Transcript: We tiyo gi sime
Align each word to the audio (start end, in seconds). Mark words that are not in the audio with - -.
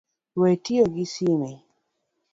We 0.39 0.49
tiyo 0.63 0.85
gi 0.93 1.05
sime 1.13 1.51